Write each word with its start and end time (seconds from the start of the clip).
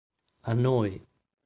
A 0.49 0.55
Noi! 0.55 0.91